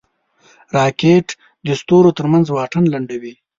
راکټ 0.77 1.27
د 1.65 1.67
ستورو 1.81 2.15
ترمنځ 2.17 2.45
واټن 2.51 2.83
لنډوي 2.93 3.33